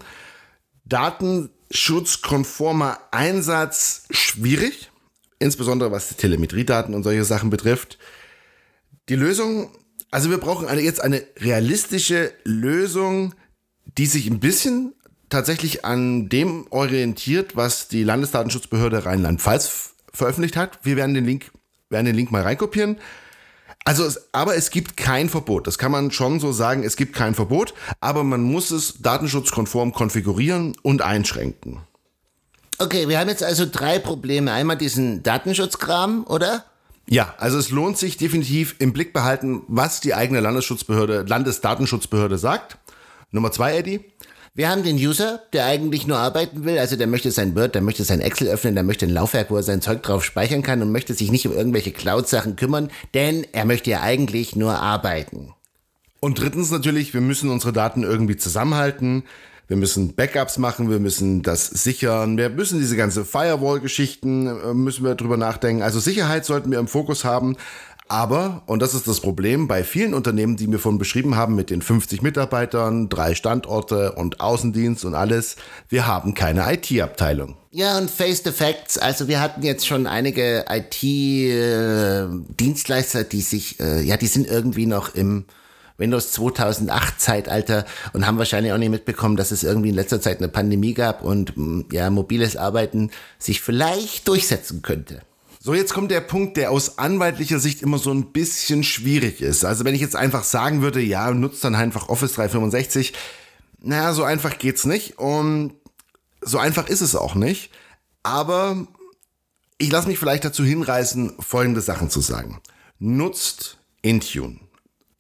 Daten 0.85 1.51
schutzkonformer 1.73 2.99
Einsatz 3.11 4.05
schwierig, 4.11 4.91
insbesondere 5.39 5.91
was 5.91 6.09
die 6.09 6.15
Telemetriedaten 6.15 6.95
und 6.95 7.03
solche 7.03 7.25
Sachen 7.25 7.51
betrifft. 7.51 7.99
Die 9.09 9.17
Lösung, 9.17 9.71
also 10.11 10.31
wir 10.31 10.39
brauchen 10.39 10.69
eine, 10.69 10.83
jetzt 10.83 11.03
eine 11.03 11.25
realistische 11.39 12.33
Lösung, 12.45 13.35
die 13.99 14.07
sich 14.07 14.29
ein 14.29 14.39
bisschen 14.39 14.95
tatsächlich 15.31 15.85
an 15.85 16.29
dem 16.29 16.67
orientiert, 16.71 17.57
was 17.57 17.89
die 17.89 18.05
Landesdatenschutzbehörde 18.05 19.07
Rheinland-Pfalz 19.07 19.95
veröffentlicht 20.13 20.57
hat. 20.57 20.79
Wir 20.83 20.97
werden 20.97 21.15
den 21.15 21.25
Link, 21.25 21.51
werden 21.89 22.05
den 22.05 22.15
Link 22.15 22.31
mal 22.31 22.43
reinkopieren. 22.43 22.99
Also, 23.85 24.05
es, 24.05 24.29
aber 24.33 24.57
es 24.57 24.71
gibt 24.71 24.97
kein 24.97 25.29
Verbot. 25.29 25.67
Das 25.67 25.79
kann 25.79 25.93
man 25.93 26.11
schon 26.11 26.41
so 26.41 26.53
sagen. 26.53 26.85
Es 26.85 26.97
gibt 26.97 27.15
kein 27.15 27.35
Verbot, 27.35 27.75
aber 28.01 28.23
man 28.23 28.43
muss 28.43 28.71
es 28.71 28.95
datenschutzkonform 29.01 29.93
konfigurieren 29.93 30.77
und 30.83 31.03
einschränken. 31.03 31.81
Okay, 32.79 33.09
wir 33.09 33.19
haben 33.19 33.29
jetzt 33.29 33.43
also 33.43 33.67
drei 33.71 33.99
Probleme. 33.99 34.53
Einmal 34.53 34.77
diesen 34.77 35.23
Datenschutzkram, 35.23 36.25
oder? 36.27 36.65
Ja, 37.07 37.35
also 37.39 37.59
es 37.59 37.71
lohnt 37.71 37.99
sich 37.99 38.17
definitiv 38.17 38.77
im 38.79 38.93
Blick 38.93 39.13
behalten, 39.13 39.63
was 39.69 40.01
die 40.01 40.15
eigene 40.15 40.41
Landesschutzbehörde, 40.41 41.25
Landesdatenschutzbehörde 41.27 42.39
sagt. 42.39 42.79
Nummer 43.33 43.51
zwei, 43.51 43.79
Eddie. 43.79 44.01
Wir 44.55 44.69
haben 44.69 44.83
den 44.83 44.97
User, 44.97 45.41
der 45.55 45.65
eigentlich 45.65 46.07
nur 46.07 46.19
arbeiten 46.19 46.67
will, 46.67 46.79
also 46.79 46.97
der 46.97 47.07
möchte 47.07 47.31
sein 47.31 47.57
Word, 47.57 47.75
der 47.75 47.81
möchte 47.81 48.05
sein 48.05 48.21
Excel 48.21 48.49
öffnen, 48.49 48.75
der 48.75 48.85
möchte 48.85 49.07
ein 49.07 49.11
Laufwerk, 49.11 49.51
wo 49.51 49.57
er 49.57 49.63
sein 49.63 49.81
Zeug 49.81 50.03
drauf 50.03 50.23
speichern 50.23 50.61
kann 50.61 50.83
und 50.83 50.93
möchte 50.93 51.15
sich 51.15 51.31
nicht 51.31 51.47
um 51.47 51.55
irgendwelche 51.55 51.91
Cloud-Sachen 51.91 52.57
kümmern, 52.57 52.91
denn 53.15 53.47
er 53.53 53.65
möchte 53.65 53.91
ja 53.91 54.03
eigentlich 54.03 54.55
nur 54.55 54.75
arbeiten. 54.75 55.55
Und 56.21 56.39
drittens 56.39 56.71
natürlich, 56.71 57.15
wir 57.15 57.23
müssen 57.23 57.49
unsere 57.49 57.73
Daten 57.73 58.03
irgendwie 58.03 58.37
zusammenhalten. 58.37 59.25
Wir 59.69 59.79
müssen 59.79 60.15
Backups 60.15 60.59
machen, 60.59 60.91
wir 60.91 60.99
müssen 60.99 61.43
das 61.43 61.67
sichern, 61.67 62.37
wir 62.37 62.51
müssen 62.51 62.79
diese 62.79 62.95
ganze 62.95 63.25
Firewall-Geschichten, 63.25 64.47
äh, 64.47 64.75
müssen 64.75 65.03
wir 65.03 65.15
drüber 65.15 65.39
nachdenken. 65.39 65.83
Also 65.83 65.99
Sicherheit 65.99 66.45
sollten 66.45 66.71
wir 66.71 66.79
im 66.79 66.89
Fokus 66.89 67.25
haben, 67.25 67.57
Aber, 68.13 68.63
und 68.67 68.83
das 68.83 68.93
ist 68.93 69.09
das 69.09 69.21
Problem, 69.21 69.69
bei 69.69 69.85
vielen 69.85 70.13
Unternehmen, 70.13 70.59
die 70.59 70.67
mir 70.67 70.79
von 70.79 70.99
beschrieben 70.99 71.35
haben, 71.35 71.55
mit 71.55 71.71
den 71.71 71.81
50 71.81 72.21
Mitarbeitern, 72.21 73.09
drei 73.09 73.35
Standorte 73.35 74.13
und 74.13 74.39
Außendienst 74.39 75.07
und 75.07 75.15
alles, 75.15 75.57
wir 75.89 76.07
haben 76.07 76.35
keine 76.35 76.71
IT-Abteilung. 76.71 77.57
Ja, 77.71 77.97
und 77.97 78.11
Face 78.11 78.43
the 78.45 78.51
Facts. 78.51 78.99
Also 78.99 79.29
wir 79.29 79.41
hatten 79.41 79.63
jetzt 79.63 79.87
schon 79.87 80.07
einige 80.07 80.67
IT-Dienstleister, 80.69 83.21
äh, 83.21 83.25
die 83.25 83.41
sich, 83.41 83.81
äh, 83.81 84.03
ja, 84.03 84.19
die 84.19 84.27
sind 84.27 84.47
irgendwie 84.47 84.85
noch 84.85 85.15
im 85.15 85.47
Windows 85.97 86.33
2008 86.33 87.19
Zeitalter 87.19 87.87
und 88.13 88.27
haben 88.27 88.37
wahrscheinlich 88.37 88.75
auch 88.75 88.79
nicht 88.79 88.91
mitbekommen, 88.91 89.39
dass 89.39 89.53
es 89.53 89.65
irgendwie 89.65 89.89
in 89.89 89.95
letzter 89.95 90.21
Zeit 90.21 90.37
eine 90.37 90.49
Pandemie 90.49 90.93
gab 90.93 91.25
und 91.25 91.55
ja, 91.91 92.11
mobiles 92.11 92.59
Arbeiten 92.59 93.11
sich 93.39 93.63
vielleicht 93.63 94.29
durchsetzen 94.29 94.83
könnte. 94.83 95.23
So, 95.65 95.75
jetzt 95.75 95.95
kommt 95.95 96.11
der 96.11 96.21
Punkt, 96.21 96.57
der 96.57 96.73
aus 96.73 96.99
anwaltlicher 96.99 97.61
Sicht 97.61 97.83
immer 97.83 97.99
so 97.99 98.11
ein 98.11 98.33
bisschen 98.33 98.83
schwierig 98.83 99.41
ist. 99.41 99.65
Also 99.65 99.85
wenn 99.85 99.95
ich 99.95 100.01
jetzt 100.01 100.17
einfach 100.17 100.43
sagen 100.43 100.83
würde, 100.83 101.01
ja, 101.01 101.31
nutzt 101.31 101.63
dann 101.63 101.77
einfach 101.77 102.09
Office 102.09 102.33
365, 102.33 103.13
naja, 103.79 104.13
so 104.13 104.25
einfach 104.25 104.59
geht's 104.59 104.87
nicht 104.87 105.21
und 105.21 105.75
so 106.41 106.59
einfach 106.59 106.89
ist 106.89 107.01
es 107.01 107.15
auch 107.15 107.37
nicht. 107.37 107.71
Aber 108.25 108.89
ich 109.79 109.93
lasse 109.93 110.09
mich 110.09 110.19
vielleicht 110.19 110.45
dazu 110.45 110.65
hinreißen, 110.65 111.35
folgende 111.39 111.81
Sachen 111.81 112.11
zu 112.11 112.21
sagen. 112.21 112.61
Nutzt 112.99 113.79
Intune. 114.03 114.59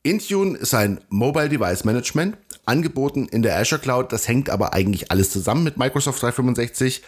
Intune 0.02 0.58
ist 0.58 0.74
ein 0.74 1.04
Mobile 1.08 1.50
Device 1.50 1.84
Management, 1.84 2.36
angeboten 2.66 3.28
in 3.28 3.42
der 3.42 3.56
Azure 3.58 3.80
Cloud. 3.80 4.12
Das 4.12 4.26
hängt 4.26 4.50
aber 4.50 4.72
eigentlich 4.72 5.12
alles 5.12 5.30
zusammen 5.30 5.62
mit 5.62 5.76
Microsoft 5.76 6.20
365 6.20 7.04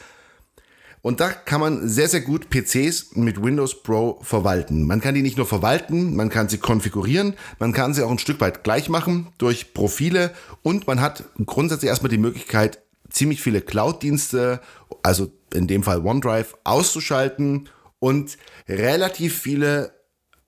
und 1.04 1.20
da 1.20 1.28
kann 1.28 1.61
man 1.61 1.87
sehr, 1.87 2.08
sehr 2.08 2.23
gut 2.23 2.49
PCs 2.49 3.14
mit 3.14 3.42
Windows 3.42 3.82
Pro 3.82 4.18
verwalten. 4.23 4.87
Man 4.87 5.02
kann 5.02 5.14
die 5.14 5.20
nicht 5.20 5.37
nur 5.37 5.44
verwalten, 5.44 6.16
man 6.16 6.30
kann 6.30 6.49
sie 6.49 6.56
konfigurieren, 6.56 7.34
man 7.58 7.75
kann 7.75 7.92
sie 7.92 8.02
auch 8.02 8.11
ein 8.11 8.18
Stück 8.18 8.40
weit 8.40 8.64
gleich 8.64 8.88
machen 8.88 9.28
durch 9.37 9.75
Profile 9.75 10.30
und 10.62 10.87
man 10.87 11.02
hat 11.02 11.25
grundsätzlich 11.44 11.90
erstmal 11.90 12.08
die 12.08 12.16
Möglichkeit, 12.16 12.82
ziemlich 13.11 13.42
viele 13.42 13.61
Cloud-Dienste, 13.61 14.62
also 15.02 15.30
in 15.52 15.66
dem 15.66 15.82
Fall 15.82 15.99
OneDrive, 15.99 16.56
auszuschalten 16.64 17.68
und 17.99 18.38
relativ 18.66 19.38
viele 19.38 19.92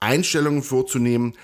Einstellungen 0.00 0.62
vorzunehmen, 0.62 1.34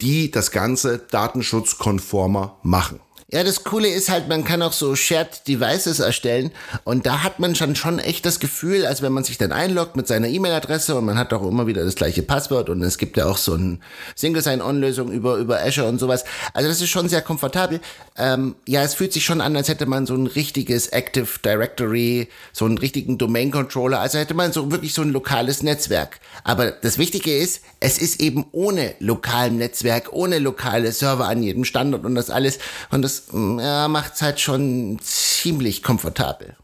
die 0.00 0.30
das 0.30 0.52
Ganze 0.52 0.98
datenschutzkonformer 1.10 2.60
machen. 2.62 3.00
Ja, 3.34 3.42
das 3.44 3.64
Coole 3.64 3.88
ist 3.88 4.10
halt, 4.10 4.28
man 4.28 4.44
kann 4.44 4.60
auch 4.60 4.74
so 4.74 4.94
Shared 4.94 5.48
Devices 5.48 6.00
erstellen 6.00 6.50
und 6.84 7.06
da 7.06 7.22
hat 7.22 7.38
man 7.38 7.54
schon, 7.54 7.74
schon 7.74 7.98
echt 7.98 8.26
das 8.26 8.40
Gefühl, 8.40 8.84
als 8.84 9.00
wenn 9.00 9.12
man 9.12 9.24
sich 9.24 9.38
dann 9.38 9.52
einloggt 9.52 9.96
mit 9.96 10.06
seiner 10.06 10.28
E-Mail-Adresse 10.28 10.94
und 10.96 11.06
man 11.06 11.16
hat 11.16 11.32
auch 11.32 11.40
immer 11.48 11.66
wieder 11.66 11.82
das 11.82 11.94
gleiche 11.94 12.22
Passwort 12.22 12.68
und 12.68 12.82
es 12.82 12.98
gibt 12.98 13.16
ja 13.16 13.24
auch 13.24 13.38
so 13.38 13.54
ein 13.54 13.82
Single-Sign-On-Lösung 14.16 15.10
über, 15.10 15.38
über 15.38 15.62
Azure 15.62 15.88
und 15.88 15.98
sowas. 15.98 16.24
Also 16.52 16.68
das 16.68 16.82
ist 16.82 16.90
schon 16.90 17.08
sehr 17.08 17.22
komfortabel. 17.22 17.80
Ähm, 18.18 18.54
ja, 18.68 18.82
es 18.82 18.92
fühlt 18.92 19.14
sich 19.14 19.24
schon 19.24 19.40
an, 19.40 19.56
als 19.56 19.70
hätte 19.70 19.86
man 19.86 20.04
so 20.04 20.14
ein 20.14 20.26
richtiges 20.26 20.88
Active 20.88 21.38
Directory, 21.42 22.28
so 22.52 22.66
einen 22.66 22.76
richtigen 22.76 23.16
Domain-Controller, 23.16 23.98
also 23.98 24.18
hätte 24.18 24.34
man 24.34 24.52
so 24.52 24.70
wirklich 24.70 24.92
so 24.92 25.00
ein 25.00 25.08
lokales 25.08 25.62
Netzwerk. 25.62 26.20
Aber 26.44 26.70
das 26.70 26.98
Wichtige 26.98 27.34
ist, 27.34 27.62
es 27.80 27.96
ist 27.96 28.20
eben 28.20 28.44
ohne 28.52 28.94
lokalen 28.98 29.56
Netzwerk, 29.56 30.12
ohne 30.12 30.38
lokale 30.38 30.92
Server 30.92 31.28
an 31.28 31.42
jedem 31.42 31.64
Standort 31.64 32.04
und 32.04 32.14
das 32.14 32.28
alles 32.28 32.58
und 32.90 33.00
das 33.00 33.21
ja, 33.32 33.88
macht 33.88 34.14
es 34.14 34.22
halt 34.22 34.40
schon 34.40 34.98
ziemlich 35.02 35.82
komfortabel. 35.82 36.56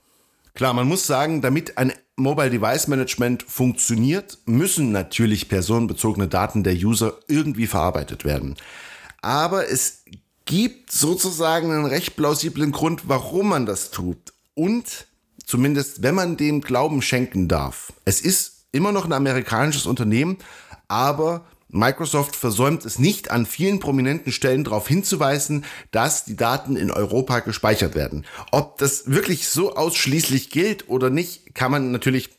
Klar, 0.54 0.74
man 0.74 0.88
muss 0.88 1.06
sagen, 1.06 1.40
damit 1.40 1.78
ein 1.78 1.92
Mobile 2.16 2.50
Device 2.50 2.88
Management 2.88 3.44
funktioniert, 3.44 4.38
müssen 4.44 4.90
natürlich 4.90 5.48
personenbezogene 5.48 6.26
Daten 6.26 6.64
der 6.64 6.74
User 6.74 7.14
irgendwie 7.28 7.68
verarbeitet 7.68 8.24
werden. 8.24 8.56
Aber 9.22 9.68
es 9.68 10.02
gibt 10.44 10.90
sozusagen 10.90 11.70
einen 11.70 11.86
recht 11.86 12.16
plausiblen 12.16 12.72
Grund, 12.72 13.02
warum 13.08 13.50
man 13.50 13.66
das 13.66 13.90
tut. 13.90 14.32
Und 14.54 15.06
zumindest, 15.46 16.02
wenn 16.02 16.14
man 16.16 16.36
dem 16.36 16.60
Glauben 16.60 17.02
schenken 17.02 17.46
darf. 17.46 17.92
Es 18.04 18.20
ist 18.20 18.66
immer 18.72 18.90
noch 18.90 19.04
ein 19.04 19.12
amerikanisches 19.12 19.86
Unternehmen, 19.86 20.38
aber 20.88 21.44
Microsoft 21.70 22.34
versäumt 22.34 22.84
es 22.84 22.98
nicht, 22.98 23.30
an 23.30 23.44
vielen 23.44 23.78
prominenten 23.78 24.32
Stellen 24.32 24.64
darauf 24.64 24.88
hinzuweisen, 24.88 25.64
dass 25.90 26.24
die 26.24 26.36
Daten 26.36 26.76
in 26.76 26.90
Europa 26.90 27.40
gespeichert 27.40 27.94
werden. 27.94 28.24
Ob 28.52 28.78
das 28.78 29.10
wirklich 29.10 29.48
so 29.48 29.74
ausschließlich 29.74 30.50
gilt 30.50 30.88
oder 30.88 31.10
nicht, 31.10 31.54
kann 31.54 31.70
man 31.70 31.90
natürlich 31.90 32.30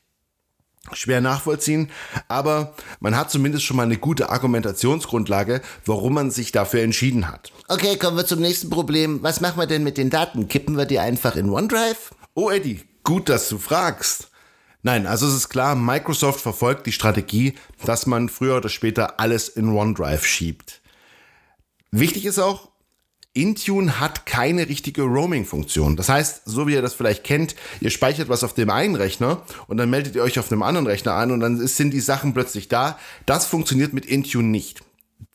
schwer 0.94 1.22
nachvollziehen, 1.22 1.92
aber 2.28 2.74
man 3.00 3.16
hat 3.16 3.30
zumindest 3.30 3.66
schon 3.66 3.78
mal 3.78 3.84
eine 3.84 3.98
gute 3.98 4.30
Argumentationsgrundlage, 4.30 5.62
warum 5.86 6.14
man 6.16 6.32
sich 6.32 6.52
dafür 6.52 6.82
entschieden 6.82 7.28
hat. 7.28 7.52
Okay, 7.68 7.98
kommen 7.98 8.18
wir 8.18 8.26
zum 8.26 8.40
nächsten 8.40 8.70
Problem. 8.70 9.22
Was 9.22 9.42
machen 9.42 9.60
wir 9.60 9.68
denn 9.68 9.84
mit 9.84 9.98
den 9.98 10.10
Daten? 10.10 10.48
Kippen 10.48 10.78
wir 10.78 10.86
die 10.86 11.00
einfach 11.00 11.36
in 11.36 11.50
OneDrive? 11.50 12.12
Oh 12.34 12.50
Eddie, 12.50 12.82
gut, 13.04 13.30
dass 13.30 13.50
du 13.50 13.60
fragst. 13.60 14.29
Nein, 14.82 15.08
also 15.08 15.28
es 15.28 15.34
ist 15.34 15.50
klar, 15.50 15.76
Microsoft 15.76 16.40
verfolgt 16.40 16.86
die 16.86 16.94
Strategie, 16.94 17.56
dass 17.84 18.06
man 18.06 18.30
früher 18.30 18.58
oder 18.58 18.70
später 18.70 19.20
alles 19.20 19.50
in 19.50 19.70
OneDrive 19.70 20.26
schiebt. 20.26 20.82
Wichtig 21.92 22.26
ist 22.26 22.40
auch, 22.40 22.70
Intune 23.34 24.00
hat 24.00 24.26
keine 24.26 24.68
richtige 24.68 25.04
Roaming-Funktion. 25.04 25.96
Das 25.96 26.10
heißt, 26.10 26.44
so 26.46 26.68
wie 26.68 26.74
ihr 26.74 26.82
das 26.82 26.94
vielleicht 26.94 27.24
kennt, 27.24 27.56
ihr 27.80 27.90
speichert 27.90 28.30
was 28.30 28.44
auf 28.44 28.54
dem 28.54 28.70
einen 28.70 28.96
Rechner 28.96 29.44
und 29.68 29.78
dann 29.78 29.90
meldet 29.90 30.16
ihr 30.16 30.24
euch 30.24 30.40
auf 30.40 30.50
dem 30.50 30.64
anderen 30.64 30.88
Rechner 30.88 31.14
an 31.14 31.32
und 31.32 31.40
dann 31.42 31.66
sind 31.68 31.92
die 31.92 32.00
Sachen 32.00 32.34
plötzlich 32.34 32.70
da. 32.70 32.98
Das 33.26 33.46
funktioniert 33.46 33.94
mit 33.94 34.06
Intune 34.06 34.48
nicht. 34.48 34.82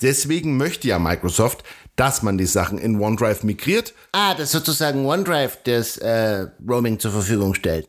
Deswegen 0.02 0.56
möchte 0.56 0.88
ja 0.88 0.98
Microsoft, 0.98 1.62
dass 1.96 2.22
man 2.22 2.36
die 2.36 2.46
Sachen 2.46 2.78
in 2.78 3.00
OneDrive 3.00 3.44
migriert. 3.44 3.94
Ah, 4.12 4.34
das 4.34 4.46
ist 4.46 4.52
sozusagen 4.52 5.06
OneDrive 5.06 5.58
das 5.64 5.98
äh, 5.98 6.48
Roaming 6.66 6.98
zur 6.98 7.12
Verfügung 7.12 7.54
stellt. 7.54 7.88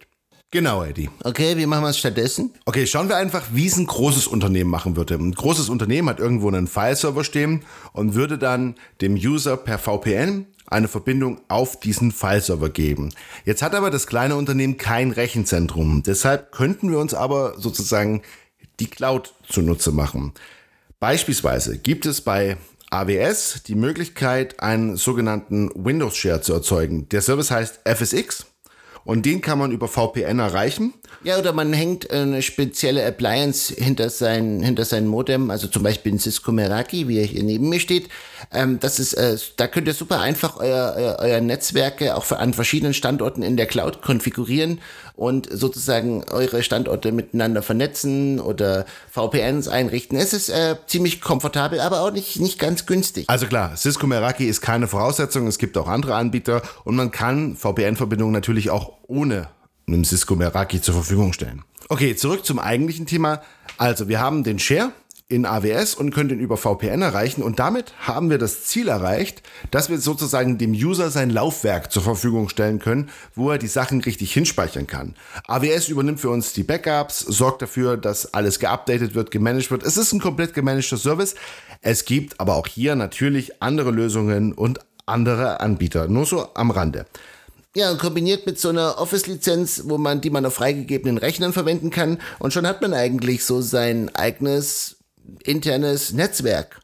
Genau, 0.51 0.83
Eddie. 0.83 1.09
Okay, 1.23 1.57
wie 1.57 1.65
machen 1.65 1.83
wir 1.83 1.89
es 1.89 1.97
stattdessen? 1.97 2.53
Okay, 2.65 2.87
schauen 2.87 3.09
wir 3.09 3.17
einfach, 3.17 3.43
wie 3.51 3.67
es 3.67 3.77
ein 3.77 3.87
großes 3.87 4.27
Unternehmen 4.27 4.69
machen 4.69 4.95
würde. 4.95 5.15
Ein 5.15 5.33
großes 5.33 5.67
Unternehmen 5.69 6.07
hat 6.07 6.19
irgendwo 6.19 6.47
einen 6.47 6.67
Fileserver 6.67 7.23
stehen 7.23 7.63
und 7.91 8.13
würde 8.13 8.37
dann 8.37 8.75
dem 9.01 9.15
User 9.15 9.57
per 9.57 9.79
VPN 9.79 10.45
eine 10.67 10.87
Verbindung 10.87 11.41
auf 11.47 11.79
diesen 11.79 12.11
Fileserver 12.11 12.69
geben. 12.69 13.13
Jetzt 13.43 13.61
hat 13.61 13.75
aber 13.75 13.91
das 13.91 14.07
kleine 14.07 14.35
Unternehmen 14.35 14.77
kein 14.77 15.11
Rechenzentrum. 15.11 16.03
Deshalb 16.03 16.51
könnten 16.51 16.89
wir 16.89 16.99
uns 16.99 17.13
aber 17.13 17.59
sozusagen 17.59 18.21
die 18.79 18.87
Cloud 18.87 19.33
zunutze 19.47 19.91
machen. 19.91 20.33
Beispielsweise 20.99 21.77
gibt 21.77 22.05
es 22.05 22.21
bei 22.21 22.57
AWS 22.91 23.63
die 23.67 23.75
Möglichkeit, 23.75 24.59
einen 24.59 24.95
sogenannten 24.95 25.69
Windows 25.75 26.15
Share 26.15 26.41
zu 26.41 26.53
erzeugen. 26.53 27.09
Der 27.09 27.21
Service 27.21 27.51
heißt 27.51 27.81
FSX 27.85 28.45
und 29.05 29.25
den 29.25 29.39
kann 29.41 29.59
man 29.59 29.71
über 29.71 29.87
VPN 29.87 30.39
erreichen. 30.39 30.93
Ja, 31.23 31.37
oder 31.37 31.53
man 31.53 31.71
hängt 31.71 32.09
eine 32.09 32.41
spezielle 32.41 33.05
Appliance 33.05 33.73
hinter 33.73 34.09
sein, 34.09 34.61
hinter 34.61 34.83
sein 34.83 35.07
Modem, 35.07 35.51
also 35.51 35.67
zum 35.67 35.83
Beispiel 35.83 36.13
ein 36.13 36.19
Cisco 36.19 36.51
Meraki, 36.51 37.07
wie 37.07 37.19
er 37.19 37.25
hier 37.25 37.43
neben 37.43 37.69
mir 37.69 37.79
steht. 37.79 38.09
Ähm, 38.51 38.79
das 38.79 38.99
ist, 38.99 39.13
äh, 39.13 39.37
da 39.57 39.67
könnt 39.67 39.87
ihr 39.87 39.93
super 39.93 40.19
einfach 40.19 40.57
euer, 40.57 40.95
euer, 40.97 41.17
euer 41.19 41.41
Netzwerke 41.41 42.15
auch 42.15 42.31
an 42.31 42.53
verschiedenen 42.53 42.93
Standorten 42.93 43.43
in 43.43 43.57
der 43.57 43.67
Cloud 43.67 44.01
konfigurieren 44.01 44.81
und 45.15 45.47
sozusagen 45.51 46.23
eure 46.29 46.63
Standorte 46.63 47.11
miteinander 47.11 47.61
vernetzen 47.61 48.39
oder 48.39 48.85
VPNs 49.11 49.67
einrichten. 49.67 50.17
Es 50.17 50.33
ist 50.33 50.49
äh, 50.49 50.75
ziemlich 50.87 51.21
komfortabel, 51.21 51.79
aber 51.79 52.01
auch 52.01 52.11
nicht, 52.11 52.39
nicht 52.39 52.59
ganz 52.59 52.85
günstig. 52.85 53.29
Also 53.29 53.47
klar, 53.47 53.75
Cisco 53.77 54.07
Meraki 54.07 54.45
ist 54.45 54.61
keine 54.61 54.87
Voraussetzung. 54.87 55.47
Es 55.47 55.57
gibt 55.57 55.77
auch 55.77 55.87
andere 55.87 56.15
Anbieter 56.15 56.61
und 56.83 56.95
man 56.95 57.11
kann 57.11 57.55
VPN-Verbindungen 57.55 58.33
natürlich 58.33 58.69
auch 58.69 58.93
ohne 59.07 59.47
einem 59.87 60.03
Cisco 60.03 60.35
Meraki 60.35 60.81
zur 60.81 60.95
Verfügung 60.95 61.33
stellen. 61.33 61.63
Okay, 61.87 62.15
zurück 62.15 62.45
zum 62.45 62.59
eigentlichen 62.59 63.05
Thema. 63.05 63.41
Also 63.77 64.07
wir 64.07 64.19
haben 64.19 64.43
den 64.43 64.57
Share, 64.57 64.91
in 65.27 65.47
AWS 65.47 65.95
und 65.95 66.11
können 66.11 66.29
den 66.29 66.39
über 66.39 66.55
VPN 66.55 67.01
erreichen. 67.01 67.41
Und 67.41 67.57
damit 67.57 67.93
haben 67.99 68.29
wir 68.29 68.37
das 68.37 68.65
Ziel 68.65 68.87
erreicht, 68.87 69.41
dass 69.71 69.89
wir 69.89 69.97
sozusagen 69.97 70.59
dem 70.59 70.71
User 70.71 71.09
sein 71.09 71.31
Laufwerk 71.31 71.91
zur 71.91 72.03
Verfügung 72.03 72.47
stellen 72.47 72.77
können, 72.77 73.09
wo 73.33 73.49
er 73.49 73.57
die 73.57 73.67
Sachen 73.67 74.01
richtig 74.01 74.31
hinspeichern 74.33 74.85
kann. 74.85 75.15
AWS 75.47 75.89
übernimmt 75.89 76.19
für 76.19 76.29
uns 76.29 76.53
die 76.53 76.61
Backups, 76.63 77.19
sorgt 77.21 77.63
dafür, 77.63 77.97
dass 77.97 78.35
alles 78.35 78.59
geupdatet 78.59 79.15
wird, 79.15 79.31
gemanagt 79.31 79.71
wird. 79.71 79.83
Es 79.83 79.97
ist 79.97 80.13
ein 80.13 80.19
komplett 80.19 80.53
gemanagter 80.53 80.97
Service. 80.97 81.33
Es 81.81 82.05
gibt 82.05 82.39
aber 82.39 82.55
auch 82.55 82.67
hier 82.67 82.95
natürlich 82.95 83.63
andere 83.63 83.89
Lösungen 83.89 84.53
und 84.53 84.79
andere 85.07 85.59
Anbieter. 85.59 86.07
Nur 86.07 86.27
so 86.27 86.53
am 86.53 86.69
Rande. 86.69 87.07
Ja, 87.75 87.93
kombiniert 87.95 88.45
mit 88.45 88.57
so 88.57 88.69
einer 88.69 88.99
Office-Lizenz, 88.99 89.83
wo 89.85 89.97
man, 89.97 90.21
die 90.21 90.29
man 90.29 90.45
auf 90.45 90.53
freigegebenen 90.53 91.17
Rechnern 91.17 91.51
verwenden 91.51 91.89
kann. 91.89 92.19
Und 92.39 92.53
schon 92.53 92.65
hat 92.65 92.81
man 92.81 92.93
eigentlich 92.93 93.43
so 93.43 93.59
sein 93.59 94.15
eigenes 94.15 94.94
internes 95.43 96.13
Netzwerk. 96.13 96.79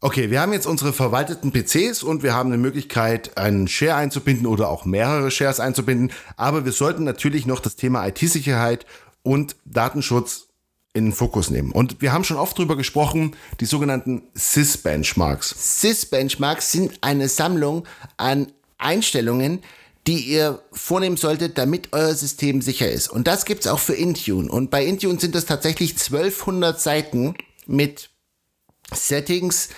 Okay, 0.00 0.30
wir 0.30 0.40
haben 0.40 0.52
jetzt 0.52 0.66
unsere 0.66 0.92
verwalteten 0.92 1.52
PCs 1.52 2.02
und 2.02 2.24
wir 2.24 2.34
haben 2.34 2.48
eine 2.48 2.58
Möglichkeit, 2.58 3.36
einen 3.36 3.68
Share 3.68 3.94
einzubinden 3.94 4.46
oder 4.46 4.68
auch 4.68 4.84
mehrere 4.84 5.30
Shares 5.30 5.60
einzubinden. 5.60 6.10
Aber 6.36 6.64
wir 6.64 6.72
sollten 6.72 7.04
natürlich 7.04 7.46
noch 7.46 7.60
das 7.60 7.76
Thema 7.76 8.04
IT-Sicherheit 8.08 8.84
und 9.22 9.54
Datenschutz 9.64 10.48
in 10.92 11.06
den 11.06 11.12
Fokus 11.12 11.50
nehmen. 11.50 11.70
Und 11.70 12.02
wir 12.02 12.12
haben 12.12 12.24
schon 12.24 12.36
oft 12.36 12.58
drüber 12.58 12.76
gesprochen, 12.76 13.36
die 13.60 13.64
sogenannten 13.64 14.22
SIS-Benchmarks. 14.34 15.80
SIS-Benchmarks 15.80 16.72
sind 16.72 16.98
eine 17.00 17.28
Sammlung 17.28 17.86
an 18.16 18.50
Einstellungen, 18.78 19.60
die 20.06 20.18
ihr 20.18 20.60
vornehmen 20.72 21.16
solltet, 21.16 21.58
damit 21.58 21.92
euer 21.92 22.14
System 22.14 22.60
sicher 22.60 22.90
ist. 22.90 23.08
Und 23.08 23.28
das 23.28 23.44
gibt's 23.44 23.68
auch 23.68 23.78
für 23.78 23.94
Intune. 23.94 24.50
Und 24.50 24.70
bei 24.70 24.84
Intune 24.84 25.20
sind 25.20 25.36
es 25.36 25.46
tatsächlich 25.46 25.92
1200 25.92 26.80
Seiten 26.80 27.36
mit 27.72 28.10
Settings, 28.92 29.70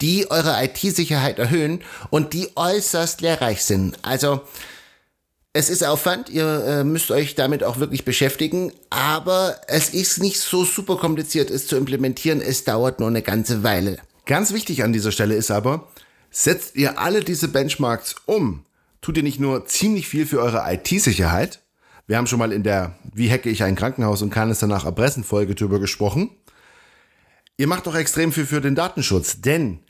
die 0.00 0.30
eure 0.30 0.62
IT-Sicherheit 0.64 1.38
erhöhen 1.38 1.82
und 2.10 2.32
die 2.32 2.48
äußerst 2.56 3.20
lehrreich 3.20 3.64
sind. 3.64 3.98
Also 4.02 4.40
es 5.52 5.70
ist 5.70 5.84
Aufwand, 5.84 6.30
ihr 6.30 6.64
äh, 6.64 6.84
müsst 6.84 7.10
euch 7.10 7.36
damit 7.36 7.62
auch 7.62 7.78
wirklich 7.78 8.04
beschäftigen, 8.04 8.72
aber 8.90 9.56
es 9.68 9.90
ist 9.90 10.20
nicht 10.20 10.40
so 10.40 10.64
super 10.64 10.96
kompliziert, 10.96 11.50
es 11.50 11.68
zu 11.68 11.76
implementieren. 11.76 12.40
Es 12.40 12.64
dauert 12.64 12.98
nur 12.98 13.08
eine 13.08 13.22
ganze 13.22 13.62
Weile. 13.62 13.98
Ganz 14.26 14.52
wichtig 14.52 14.82
an 14.82 14.92
dieser 14.92 15.12
Stelle 15.12 15.36
ist 15.36 15.52
aber, 15.52 15.88
setzt 16.30 16.74
ihr 16.74 16.98
alle 16.98 17.22
diese 17.22 17.46
Benchmarks 17.46 18.16
um, 18.26 18.64
tut 19.00 19.16
ihr 19.16 19.22
nicht 19.22 19.38
nur 19.38 19.66
ziemlich 19.66 20.08
viel 20.08 20.26
für 20.26 20.40
eure 20.40 20.64
IT-Sicherheit, 20.66 21.60
wir 22.06 22.18
haben 22.18 22.26
schon 22.26 22.38
mal 22.38 22.52
in 22.52 22.62
der 22.62 22.94
Wie 23.14 23.30
hacke 23.30 23.48
ich 23.48 23.62
ein 23.62 23.76
Krankenhaus 23.76 24.20
und 24.20 24.30
kann 24.30 24.50
es 24.50 24.58
danach 24.58 24.84
erpressen 24.84 25.24
Folge 25.24 25.54
drüber 25.54 25.80
gesprochen. 25.80 26.30
Ihr 27.56 27.66
macht 27.66 27.86
auch 27.86 27.94
extrem 27.94 28.32
viel 28.32 28.46
für 28.46 28.60
den 28.60 28.74
Datenschutz, 28.74 29.40
denn 29.40 29.80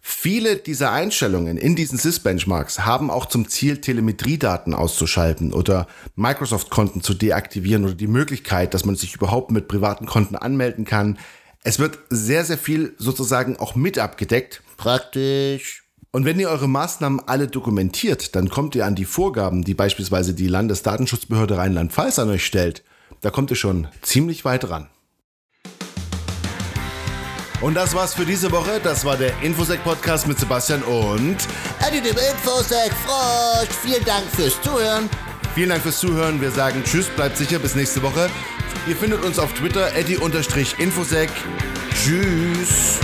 Viele 0.00 0.56
dieser 0.56 0.92
Einstellungen 0.92 1.56
in 1.56 1.74
diesen 1.74 1.98
SIS-Benchmarks 1.98 2.86
haben 2.86 3.10
auch 3.10 3.26
zum 3.26 3.48
Ziel, 3.48 3.80
Telemetriedaten 3.80 4.72
auszuschalten 4.72 5.52
oder 5.52 5.86
Microsoft-Konten 6.16 7.02
zu 7.02 7.14
deaktivieren 7.14 7.84
oder 7.84 7.94
die 7.94 8.06
Möglichkeit, 8.06 8.74
dass 8.74 8.84
man 8.84 8.96
sich 8.96 9.14
überhaupt 9.14 9.50
mit 9.50 9.68
privaten 9.68 10.06
Konten 10.06 10.36
anmelden 10.36 10.84
kann. 10.84 11.18
Es 11.64 11.78
wird 11.78 11.98
sehr, 12.10 12.44
sehr 12.44 12.58
viel 12.58 12.94
sozusagen 12.98 13.56
auch 13.58 13.74
mit 13.74 13.98
abgedeckt. 13.98 14.62
Praktisch. 14.76 15.84
Und 16.10 16.24
wenn 16.24 16.40
ihr 16.40 16.48
eure 16.48 16.68
Maßnahmen 16.68 17.20
alle 17.26 17.48
dokumentiert, 17.48 18.34
dann 18.34 18.48
kommt 18.48 18.74
ihr 18.74 18.86
an 18.86 18.94
die 18.94 19.04
Vorgaben, 19.04 19.62
die 19.62 19.74
beispielsweise 19.74 20.32
die 20.32 20.48
Landesdatenschutzbehörde 20.48 21.58
Rheinland-Pfalz 21.58 22.18
an 22.18 22.30
euch 22.30 22.46
stellt. 22.46 22.82
Da 23.20 23.30
kommt 23.30 23.50
ihr 23.50 23.56
schon 23.56 23.88
ziemlich 24.00 24.44
weit 24.44 24.70
ran. 24.70 24.88
Und 27.60 27.74
das 27.74 27.94
war's 27.94 28.14
für 28.14 28.24
diese 28.24 28.50
Woche. 28.52 28.80
Das 28.82 29.04
war 29.04 29.16
der 29.16 29.32
Infosec-Podcast 29.42 30.28
mit 30.28 30.38
Sebastian 30.38 30.82
und 30.82 31.36
Eddie 31.86 32.00
dem 32.00 32.16
Infosec 32.16 32.92
Frosch. 33.04 33.68
Vielen 33.82 34.04
Dank 34.04 34.24
fürs 34.34 34.60
Zuhören. 34.62 35.08
Vielen 35.54 35.70
Dank 35.70 35.82
fürs 35.82 35.98
Zuhören. 35.98 36.40
Wir 36.40 36.50
sagen 36.52 36.82
Tschüss, 36.84 37.06
bleibt 37.08 37.36
sicher, 37.36 37.58
bis 37.58 37.74
nächste 37.74 38.02
Woche. 38.02 38.30
Ihr 38.86 38.96
findet 38.96 39.24
uns 39.24 39.38
auf 39.38 39.52
Twitter, 39.54 39.92
eddie-infosec. 39.94 41.30
Tschüss. 41.94 43.00